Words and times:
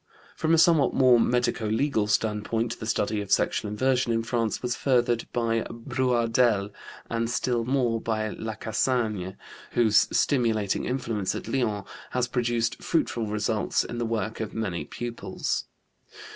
From 0.35 0.51
a 0.55 0.57
somewhat 0.57 0.95
more 0.95 1.19
medico 1.19 1.67
legal 1.67 2.07
standpoint, 2.07 2.79
the 2.79 2.87
study 2.87 3.21
of 3.21 3.31
sexual 3.31 3.69
inversion 3.69 4.11
in 4.11 4.23
France 4.23 4.63
was 4.63 4.75
furthered 4.75 5.27
by 5.31 5.61
Brouardel, 5.69 6.71
and 7.07 7.29
still 7.29 7.65
more 7.65 8.01
by 8.01 8.29
Lacassagne, 8.31 9.35
whose 9.73 10.07
stimulating 10.11 10.85
influence 10.85 11.35
at 11.35 11.47
Lyons 11.47 11.85
has 12.17 12.27
produced 12.27 12.81
fruitful 12.81 13.27
results 13.27 13.83
in 13.83 13.99
the 13.99 14.05
work 14.07 14.39
of 14.39 14.55
many 14.55 14.85
pupils. 14.85 15.65